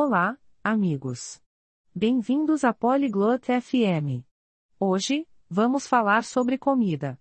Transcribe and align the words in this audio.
Olá, 0.00 0.38
amigos. 0.62 1.42
Bem-vindos 1.92 2.62
a 2.62 2.72
Polyglot 2.72 3.48
FM. 3.60 4.24
Hoje, 4.78 5.26
vamos 5.50 5.88
falar 5.88 6.22
sobre 6.22 6.56
comida. 6.56 7.20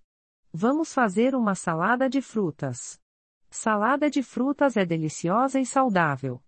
Vamos 0.54 0.94
fazer 0.94 1.34
uma 1.34 1.56
salada 1.56 2.08
de 2.08 2.22
frutas. 2.22 3.02
Salada 3.50 4.12
de 4.12 4.22
frutas 4.22 4.78
é 4.78 4.86
deliciosa 4.86 5.60
e 5.60 5.66
saudável. 5.66 6.40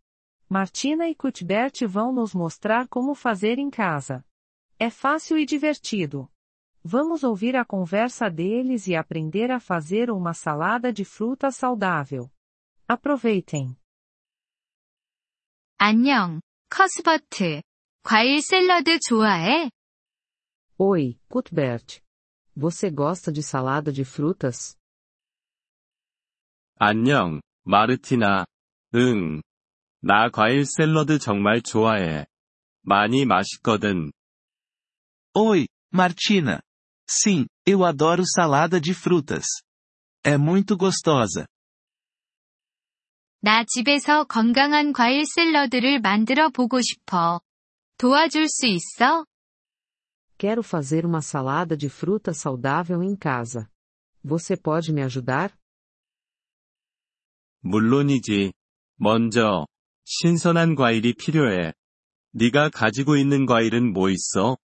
Martina 0.47 1.09
e 1.09 1.15
Cuthbert 1.15 1.87
vão 1.87 2.13
nos 2.13 2.35
mostrar 2.35 2.87
como 2.87 3.15
fazer 3.15 3.57
em 3.57 3.71
casa. 3.71 4.23
É 4.77 4.91
fácil 4.91 5.35
e 5.35 5.47
divertido. 5.47 6.31
Vamos 6.83 7.23
ouvir 7.23 7.55
a 7.55 7.65
conversa 7.65 8.29
deles 8.29 8.85
e 8.85 8.95
aprender 8.95 9.49
a 9.49 9.59
fazer 9.59 10.11
uma 10.11 10.35
salada 10.35 10.93
de 10.93 11.03
frutas 11.03 11.55
saudável. 11.55 12.29
Aproveitem. 12.87 13.78
안녕, 15.78 16.40
커스버트. 16.68 17.62
과일 18.02 18.40
샐러드 18.40 18.98
좋아해? 19.00 19.70
Oi, 20.78 21.18
Cuthbert. 21.30 22.00
Você 22.56 22.90
gosta 22.90 23.32
de 23.32 23.42
salada 23.42 23.92
de 23.92 24.02
frutas? 24.04 24.76
안녕, 26.78 27.40
마르티나. 27.64 28.46
응. 28.94 29.42
나 30.00 30.28
과일 30.30 30.64
샐러드 30.66 31.18
정말 31.18 31.62
좋아해. 31.62 32.26
많이 32.82 33.24
맛있거든. 33.24 34.12
Oi, 35.34 35.66
Martina. 35.92 36.60
Sim, 37.08 37.46
eu 37.66 37.84
adoro 37.84 38.24
salada 38.26 38.80
de 38.80 38.92
frutas. 38.94 39.44
É 40.24 40.36
muito 40.36 40.76
gostosa. 40.76 41.46
나 43.40 43.64
집에서 43.64 44.24
건강한 44.24 44.92
과일 44.92 45.24
샐러드를 45.26 46.00
만들어 46.00 46.48
보고 46.48 46.80
싶어. 46.80 47.40
도와줄 47.98 48.48
수 48.48 48.66
있어? 48.66 49.26
Quero 50.38 50.62
fazer 50.62 51.04
uma 51.06 51.20
salada 51.20 51.76
de 51.76 51.88
fruta 51.88 52.32
saudável 52.32 53.02
em 53.02 53.16
casa. 53.16 53.68
Você 54.24 54.56
pode 54.56 54.92
me 54.92 55.02
ajudar? 55.02 55.52
물론이지. 57.60 58.52
먼저, 58.96 59.66
신선한 60.04 60.74
과일이 60.74 61.14
필요해. 61.14 61.72
네가 62.32 62.70
가지고 62.70 63.16
있는 63.16 63.46
과일은 63.46 63.92
뭐 63.92 64.10
있어? 64.10 64.56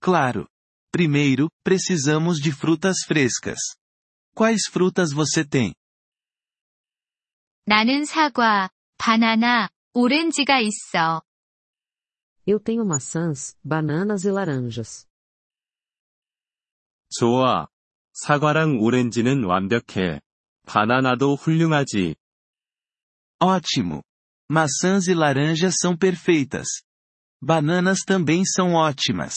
Claro. 0.00 0.46
Primeiro, 0.92 1.48
precisamos 1.64 2.38
de 2.40 2.52
frutas 2.52 3.04
frescas. 3.04 3.58
Quais 4.36 4.68
frutas 4.70 5.12
você 5.12 5.44
tem? 5.44 5.74
나는 7.68 8.04
사과, 8.04 8.70
바나나, 8.98 9.70
오렌지가 9.94 10.60
있어. 10.60 11.22
Eu 12.46 12.58
tenho 12.58 12.84
maçãs, 12.84 13.56
bananas 13.64 14.26
e 14.26 14.30
laranjas. 14.30 15.06
좋아. 17.10 17.68
사과랑 18.12 18.80
오렌지는 18.80 19.44
완벽해. 19.44 20.20
바나나도 20.66 21.36
훌륭하지. 21.36 22.16
Ótimo. 23.40 24.02
Maçãs 24.50 25.08
e 25.08 25.14
laranjas 25.14 25.76
são 25.80 25.96
perfeitas. 25.96 26.66
Bananas 27.40 28.04
também 28.04 28.44
são 28.44 28.74
ótimas. 28.74 29.34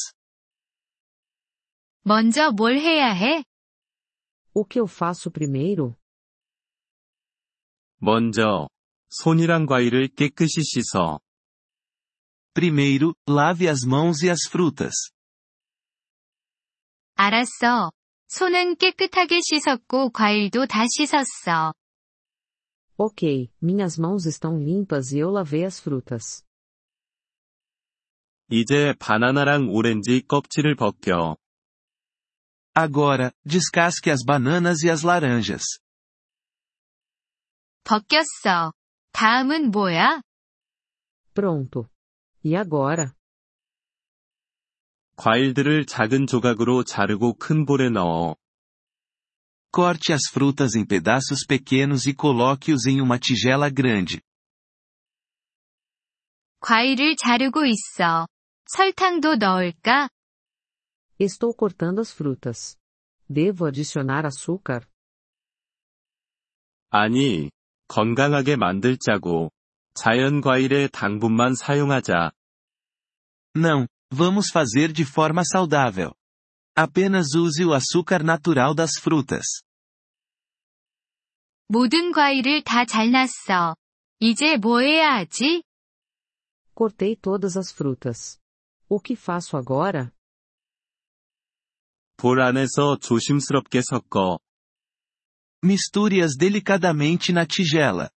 먼저 2.03 2.51
뭘 2.51 2.77
해야 2.77 3.11
해? 3.13 3.43
O 4.53 4.65
que 4.65 4.79
eu 4.79 4.87
faço 4.87 5.29
primeiro? 5.29 5.95
먼저, 8.02 8.68
손이랑 9.10 9.66
과일을 9.66 10.08
깨끗이 10.08 10.60
씻어. 10.60 11.20
Primeiro, 12.52 13.14
lave 13.28 13.68
as 13.68 13.86
mãos 13.86 14.24
e 14.24 14.28
as 14.28 14.48
frutas. 14.50 15.12
알았어. 17.14 17.92
손은 18.26 18.76
깨끗하게 18.76 19.40
씻었고 19.40 20.10
과일도 20.10 20.66
다 20.66 20.84
씻었어. 20.88 21.74
Ok, 22.96 23.48
minhas 23.62 23.96
mãos 23.96 24.26
estão 24.26 24.58
limpas 24.58 25.12
e 25.12 25.20
eu 25.20 25.30
lavei 25.30 25.64
as 25.64 25.80
frutas. 25.80 26.42
이제 28.50 28.94
바나나랑 28.98 29.68
오렌지 29.70 30.22
껍질을 30.26 30.74
벗겨. 30.74 31.36
Agora, 32.74 33.32
descasque 33.44 34.10
as 34.10 34.24
bananas 34.24 34.82
e 34.82 34.90
as 34.90 35.04
laranjas. 35.04 35.62
벗겼어. 37.83 38.73
다음은 39.11 39.71
뭐야? 39.71 40.21
Pronto. 41.33 41.87
E 42.43 42.55
agora? 42.55 43.13
과일들을 45.15 45.85
작은 45.85 46.27
조각으로 46.27 46.83
자르고 46.83 47.33
큰 47.35 47.65
볼에 47.65 47.89
넣어. 47.89 48.35
Corte 49.73 50.13
as 50.13 50.29
frutas 50.31 50.75
em 50.75 50.85
pedaços 50.85 51.45
pequenos 51.47 52.05
e 52.07 52.13
coloque-os 52.13 52.85
em 52.87 53.01
uma 53.01 53.19
tigela 53.19 53.69
grande. 53.69 54.21
과일을 56.59 57.15
자르고 57.15 57.65
있어. 57.65 58.27
설탕도 58.65 59.35
넣을까? 59.35 60.09
Estou 61.19 61.53
cortando 61.55 61.99
as 61.99 62.11
frutas. 62.11 62.77
Devo 63.29 63.65
adicionar 63.65 64.25
açúcar? 64.25 64.87
아니, 66.89 67.51
건강하게 67.91 68.55
만들자고. 68.55 69.51
자연 69.93 70.41
과일의 70.41 70.89
당분만 70.89 71.55
사용하자. 71.55 72.31
Não, 73.55 73.87
vamos 74.11 74.51
fazer 74.51 74.93
de 74.93 75.03
forma 75.03 75.43
saudável. 75.43 76.13
Apenas 76.75 77.33
use 77.35 77.63
o 77.63 77.73
açúcar 77.73 78.23
natural 78.23 78.75
das 78.75 78.99
frutas. 79.01 79.63
모든 81.67 82.11
과일을 82.11 82.63
다 82.63 82.85
잘랐어. 82.85 83.75
이제 84.19 84.57
뭐 84.57 84.79
해야 84.81 85.15
하지? 85.15 85.63
Cortei 86.75 87.15
todas 87.15 87.57
as 87.57 87.73
frutas. 87.73 88.39
O 88.87 89.01
que 89.01 89.15
faço 89.15 89.57
agora? 89.57 90.11
볼 92.15 92.41
안에서 92.41 92.97
조심스럽게 92.99 93.81
섞어. 93.81 94.39
Misture-as 95.63 96.37
delicadamente 96.37 97.31
na 97.31 97.45
tigela. 97.45 98.09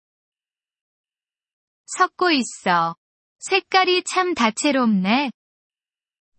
섞고 1.85 2.31
있어. 2.31 2.95
색깔이 3.39 4.03
참 4.03 4.35
다채롭네. 4.35 5.31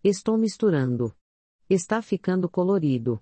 Estou 0.04 0.38
misturando. 0.38 1.14
Está 1.68 2.00
ficando 2.00 2.48
colorido. 2.48 3.20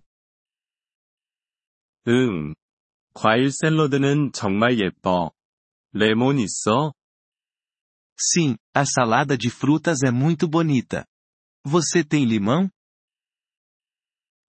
응. 2.06 2.54
과일 3.14 3.50
샐러드는 3.50 4.32
정말 4.32 4.78
예뻐. 4.78 5.32
레몬 5.92 6.38
있어? 6.38 6.92
Sim, 8.16 8.56
a 8.74 8.84
salada 8.84 9.38
de 9.38 9.48
frutas 9.48 10.02
é 10.02 10.10
muito 10.10 10.48
bonita. 10.48 11.06
Você 11.64 12.02
tem 12.04 12.24
limão? 12.24 12.70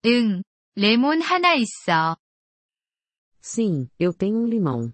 응. 0.05 0.41
레몬 0.75 1.21
하나 1.21 1.55
있어. 1.55 2.17
Sim, 3.43 3.89
eu 3.99 4.13
tenho 4.13 4.37
um 4.37 4.45
limão. 4.45 4.93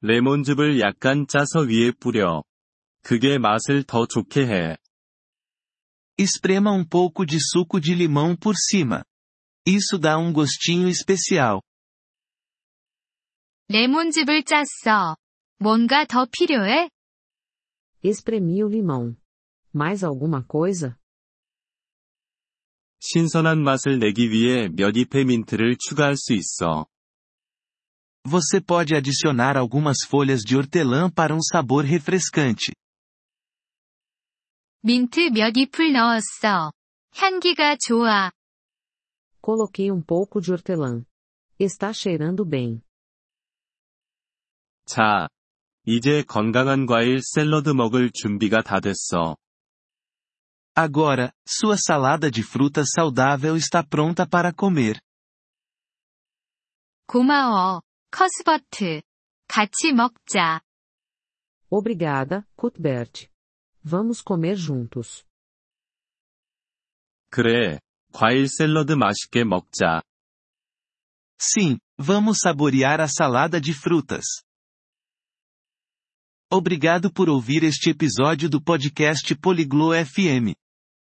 레몬즙을 0.00 0.80
약간 0.80 1.26
짜서 1.26 1.60
위에 1.60 1.90
뿌려. 1.92 2.44
그게 3.02 3.38
맛을 3.38 3.82
더 3.84 4.06
좋게 4.06 4.46
해. 4.46 4.76
Esprema 6.16 6.72
um 6.72 6.84
pouco 6.84 7.24
de 7.24 7.38
suco 7.40 7.80
de 7.80 7.94
limão 7.94 8.36
por 8.36 8.54
cima. 8.56 9.04
Isso 9.66 9.98
dá 9.98 10.18
um 10.18 10.32
gostinho 10.32 10.88
especial. 10.88 11.62
레몬즙을 13.68 14.44
짰어. 14.44 15.16
뭔가 15.58 16.06
더 16.06 16.26
필요해? 16.26 16.90
Espremi 18.02 18.62
o 18.62 18.68
limão. 18.68 19.16
Mais 19.74 20.02
alguma 20.02 20.42
coisa? 20.42 20.96
신선한 23.05 23.61
맛을 23.61 23.99
내기 23.99 24.31
위해 24.31 24.69
몇 24.69 24.95
잎의 24.95 25.25
민트를 25.25 25.75
추가할 25.77 26.15
수 26.15 26.31
있어. 26.33 26.87
Você 28.23 28.61
pode 28.61 28.95
adicionar 28.95 29.57
algumas 29.57 30.05
folhas 30.07 30.41
de 30.45 30.55
hortelã 30.55 31.09
para 31.13 31.35
um 31.35 31.41
sabor 31.41 31.83
refrescante. 31.83 32.71
민트 34.81 35.31
몇 35.33 35.57
잎을 35.57 35.91
넣었어. 35.91 36.71
향기가 37.17 37.75
좋아. 37.75 38.31
Coloquei 39.41 39.91
um 39.91 40.01
pouco 40.01 40.39
de 40.39 40.53
hortelã. 40.53 41.03
Está 41.59 41.91
cheirando 41.91 42.45
bem. 42.49 42.81
자, 44.85 45.27
이제 45.85 46.23
건강한 46.23 46.85
과일 46.85 47.19
샐러드 47.21 47.71
먹을 47.71 48.11
준비가 48.13 48.61
다 48.61 48.79
됐어. 48.79 49.35
Agora, 50.76 51.32
sua 51.46 51.76
salada 51.76 52.30
de 52.30 52.42
frutas 52.42 52.90
saudável 52.94 53.56
está 53.56 53.82
pronta 53.82 54.26
para 54.26 54.52
comer. 54.52 55.00
고마워, 57.06 57.82
커스버트. 58.10 59.02
같이 59.48 59.92
먹자. 59.92 60.60
Obrigada, 61.70 62.46
Cuthbert. 62.56 63.28
Vamos 63.82 64.22
comer 64.22 64.56
juntos. 64.56 65.24
그래, 67.30 67.78
과일 68.12 68.48
샐러드 68.48 68.92
맛있게 68.92 69.44
먹자. 69.44 70.02
Sim, 71.40 71.78
vamos 71.96 72.38
saborear 72.40 73.00
a 73.00 73.08
salada 73.08 73.60
de 73.60 73.72
frutas. 73.72 74.24
Obrigado 76.50 77.12
por 77.12 77.28
ouvir 77.28 77.62
este 77.62 77.90
episódio 77.90 78.48
do 78.48 78.62
podcast 78.62 79.34
Poliglo 79.36 79.92
FM. 79.92 80.54